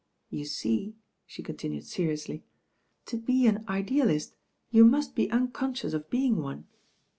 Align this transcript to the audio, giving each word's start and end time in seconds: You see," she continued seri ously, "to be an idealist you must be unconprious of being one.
You 0.31 0.45
see," 0.45 0.95
she 1.27 1.43
continued 1.43 1.85
seri 1.85 2.13
ously, 2.13 2.43
"to 3.05 3.17
be 3.17 3.45
an 3.45 3.63
idealist 3.67 4.33
you 4.71 4.83
must 4.83 5.13
be 5.13 5.29
unconprious 5.29 5.93
of 5.93 6.09
being 6.09 6.37
one. 6.37 6.65